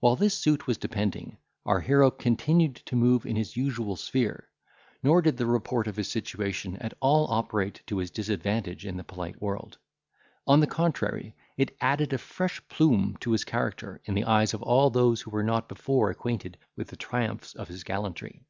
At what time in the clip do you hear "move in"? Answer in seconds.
2.94-3.36